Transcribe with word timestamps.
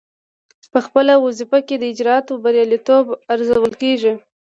پخپله 0.73 1.13
وظیفه 1.25 1.59
کې 1.67 1.75
د 1.79 1.83
اجرااتو 1.93 2.33
بریالیتوب 2.43 3.05
ارزول 3.33 3.73
کیږي. 3.81 4.13